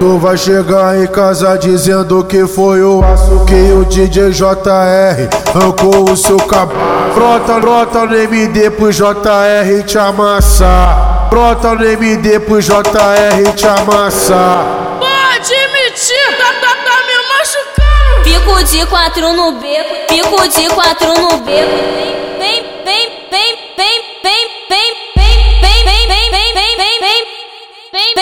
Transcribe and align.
Tu 0.00 0.18
vai 0.18 0.34
chegar 0.34 0.98
em 0.98 1.06
casa 1.06 1.58
dizendo 1.58 2.24
que 2.24 2.46
foi 2.46 2.82
o 2.82 3.04
aço 3.04 3.44
que 3.44 3.70
o 3.70 3.84
DJ 3.84 4.30
JR 4.30 5.28
arrancou 5.54 6.10
o 6.10 6.16
seu 6.16 6.38
cabelo. 6.38 6.80
Brota, 7.14 7.60
brota 7.60 8.06
no 8.06 8.16
MD 8.16 8.70
pro 8.70 8.90
JR 8.90 9.84
te 9.86 9.98
amassar. 9.98 11.28
Brota 11.28 11.74
no 11.74 11.84
MD 11.84 12.40
pro 12.40 12.62
JR 12.62 13.52
te 13.54 13.66
amassar. 13.66 14.64
Pode 14.98 15.54
mentir, 15.74 16.36
tá, 16.38 16.50
tá, 16.62 16.76
tá 16.82 16.96
me 17.06 17.18
machucando. 17.28 18.24
Fico 18.24 18.64
de 18.64 18.86
quatro 18.86 19.32
no 19.34 19.52
beco, 19.60 19.94
fico 20.08 20.48
de 20.48 20.68
quatro 20.70 21.08
no 21.08 21.36
beco. 21.44 22.29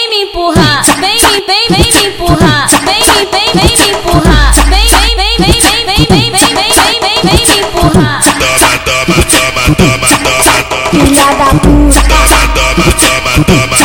Vem, 0.00 0.08
vem 0.08 0.08
me 0.08 0.22
empurrar, 0.22 0.82
vem, 0.98 1.18
vem, 1.18 1.44
vem, 1.46 1.68
vem 1.68 1.92
me 1.92 2.06
empurrar, 2.06 2.68
vem, 2.84 3.02
vem, 3.04 3.28
vem, 3.30 3.48
vem 3.54 3.76
me 3.76 3.90
empurrar, 3.90 4.54
vem, 4.68 4.86
vem, 4.88 5.16
vem, 5.16 5.36
vem, 5.38 5.60
vem, 5.60 5.84
vem, 5.84 6.06
vem, 6.06 6.16
vem, 6.20 6.30
vem, 6.30 6.54
vem, 6.54 7.00
vem, 7.00 7.20
vem 7.22 7.46
me 7.46 7.60
empurrar. 7.60 8.22
Toma, 8.22 8.70
toma, 8.84 9.14
toma, 9.24 9.74
toma, 9.76 10.08
toma, 10.08 10.62
toma. 10.64 10.90
Filha 10.90 11.24
da 11.34 11.46
puta, 11.46 12.00
Toma, 12.00 12.38
toma, 12.54 12.84
toma, 12.92 13.32
toma, 13.44 13.76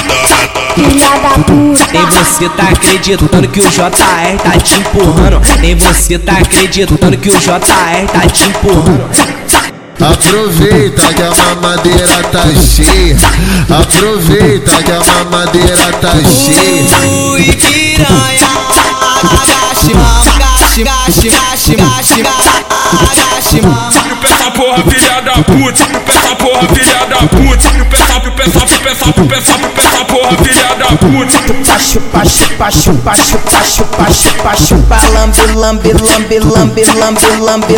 toma. 0.47 0.89
filha 0.89 1.09
da 1.19 1.29
puta. 1.43 1.85
Nem 1.91 2.05
você 2.05 2.49
tá 2.49 2.63
acreditando 2.69 3.47
que 3.49 3.59
o 3.59 3.69
JR 3.69 4.37
tá 4.43 4.57
te 4.57 4.79
empurrando. 4.79 5.41
Nem 5.59 5.75
você 5.75 6.17
tá 6.17 6.33
acreditando 6.37 7.17
que 7.17 7.29
o 7.29 7.37
JR 7.39 8.07
tá 8.11 8.27
te 8.31 8.47
empurrando. 8.47 9.34
Aproveita 9.99 11.13
que 11.13 11.21
a 11.21 11.31
mamadeira 11.31 12.23
tá 12.31 12.43
cheia. 12.61 13.15
Aproveita 13.69 14.83
que 14.83 14.91
a 14.91 14.99
mamadeira 14.99 15.93
tá 16.01 16.11
cheia. 16.23 17.07
Ui, 17.07 17.43
piranha, 17.43 18.47
agachimão, 19.23 20.05
agachimão, 20.21 21.03
agachimão, 21.07 21.91
agachimão. 23.09 23.89
Tira 23.89 24.13
o 24.13 24.17
pé 24.17 24.29
da 24.37 24.51
porra, 24.51 24.83
filha 24.83 25.21
da 25.21 25.33
puta. 25.33 25.73
Tira 25.73 25.97
o 25.97 26.01
pé 26.01 26.13
da 26.13 26.35
porra, 26.35 26.67
filha 26.67 27.05
da 27.05 27.17
puta. 27.27 27.57
Tira 27.57 27.83
o 27.83 27.85
pé 27.85 27.97
da 28.05 28.19
lambe, 35.55 35.93
lambe, 35.93 35.93
lambe, 35.93 36.39
lambe, 36.43 36.83
lambe, 36.83 36.83
lambe, 36.85 37.33
lambe, 37.39 37.77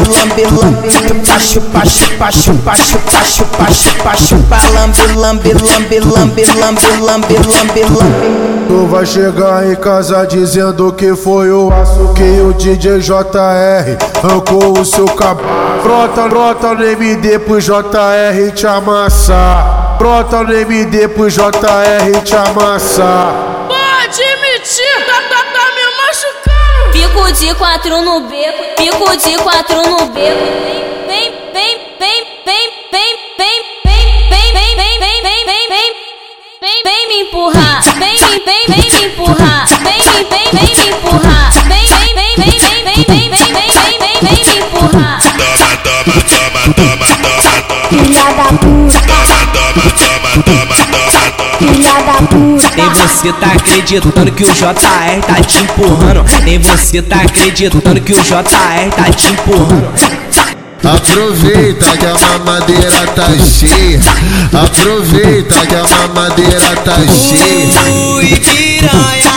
lambe, 5.16 5.54
lambe, 5.54 6.00
lambe, 6.00 6.06
lambe, 6.06 6.46
lambe, 6.46 6.88
lambe, 7.00 7.36
lambe, 7.48 7.82
lambe. 7.84 8.58
Tu 8.68 8.86
vai 8.88 9.06
chegar 9.06 9.66
em 9.72 9.76
casa 9.76 10.26
dizendo 10.28 10.92
que 10.92 11.16
foi 11.16 11.50
o 11.52 11.72
aço 11.72 12.14
que 12.14 12.42
o 12.42 12.54
DJ 12.54 13.00
JR 13.00 13.98
arrancou 14.22 14.78
o 14.78 14.86
seu 14.86 15.06
cabelo. 15.06 15.48
Brota, 15.82 16.28
brota 16.28 16.74
no 16.74 16.84
MD 16.84 17.40
pro 17.40 17.62
JR 17.62 18.52
te 18.54 18.68
amassar. 18.68 19.77
Brota 19.98 20.44
no 20.44 20.54
MD 20.54 21.08
pro 21.08 21.28
JR 21.28 22.22
te 22.24 22.36
amassar. 22.36 23.66
Pode 23.68 24.24
mentir, 24.42 25.06
tá, 25.08 25.22
tá, 25.28 25.44
tá 25.52 25.66
me 25.76 25.86
machucando. 25.98 26.94
Fico 26.94 27.32
de 27.34 27.56
quatro 27.56 28.02
no 28.02 28.22
beco, 28.22 28.64
fico 28.78 29.18
de 29.18 29.38
quatro 29.38 29.78
no 29.78 30.06
beco. 30.08 30.38
Vem, 30.64 31.08
vem, 31.08 31.52
vem, 31.52 31.87
você 53.08 53.32
tá 53.34 53.48
acreditando 53.54 54.32
que 54.32 54.44
o 54.44 54.54
JR 54.54 55.22
tá 55.26 55.42
te 55.42 55.60
empurrando. 55.60 56.26
Nem 56.44 56.60
você 56.60 57.02
tá 57.02 57.22
acreditando 57.22 58.02
que 58.02 58.12
o 58.12 58.22
JR 58.22 58.44
tá 58.96 59.12
te 59.16 59.28
empurrando. 59.32 59.94
Aproveita 60.84 61.98
que 61.98 62.06
a 62.06 62.14
mamadeira 62.14 63.08
tá 63.16 63.28
cheia. 63.46 64.00
Aproveita 64.54 65.66
que 65.66 65.76
a 65.76 65.84
mamadeira 65.84 66.76
tá 66.84 66.98
cheia. 67.08 67.82
Ui, 68.14 68.28
piranha, 68.40 69.32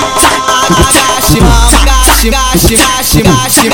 agache, 0.69 1.41
mama, 1.41 1.79
agache, 1.81 2.29
agache, 2.29 2.75
agache, 2.77 3.21
agache, 3.21 3.69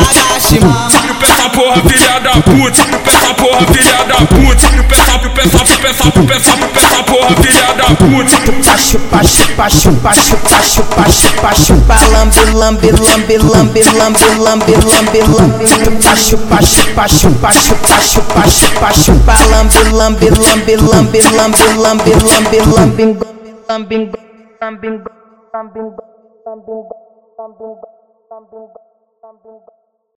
agache, 0.00 0.60
mama. 0.60 0.90
Tu 0.90 1.14
pensa 1.14 1.48
porra, 1.50 1.82
filha 1.88 2.18
da 2.20 2.32
puta. 2.42 2.82
Tu 2.84 2.98
pensa 2.98 3.34
porra, 3.34 3.66
filha 3.72 4.04
da 4.04 4.26
puta. 4.26 4.68
Tu 4.68 4.84
pensa, 4.84 5.18
tu 5.18 5.30
pensa, 5.30 5.58
tu 5.64 5.78
pensa, 5.78 6.10
tu 6.10 6.22
pensa, 6.24 6.56
tu 6.56 6.68
pensa 6.68 6.71
porra, 7.12 7.36
filha 7.42 7.72
da 7.74 7.84
puta. 7.94 8.36
Pacho, 8.72 8.98
pacho, 9.10 9.44
pacho, 9.56 9.92
pacho, 10.02 10.36
pacho, 10.48 10.82
pacho, 10.96 11.28
pacho, 11.42 11.74
lambe, 12.12 12.42
lambe, 12.52 12.90
lambe, 12.90 13.36
lambe, 13.38 13.82
lambe, 13.98 14.26
lambe, 14.38 14.72
lambe, 14.88 15.20
lambe. 15.20 15.64
Pacho, 16.02 16.38
pacho, 16.48 16.78
pacho, 16.94 17.28
pacho, 17.42 17.74
pacho, 17.84 18.20
pacho, 18.32 18.68
pacho, 18.80 19.12
lambe, 19.50 19.80
lambe, 19.92 20.30
lambe, 20.30 20.76
lambe, 20.76 21.20
lambe, 21.36 21.70
lambe, 21.82 22.14
lambe, 22.14 22.14
lambe, 22.22 22.58
lambe, 22.62 23.06
lambe, 23.68 23.98
lambe, 23.98 24.08
lambe, 24.62 25.00
lambe, 25.54 25.82
lambe, 26.44 27.68
lambe, 28.30 28.58
lambe. 29.22 29.81